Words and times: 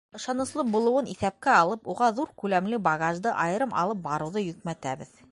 Ышаныслы 0.17 0.63
булыуын 0.75 1.09
иҫәпкә 1.11 1.51
алып, 1.57 1.91
уға 1.93 2.07
ҙур 2.19 2.31
күләмле 2.43 2.79
багажды 2.87 3.33
айырым 3.45 3.75
алып 3.83 4.01
барыуҙы 4.07 4.43
йөкмәтәбеҙ. 4.47 5.13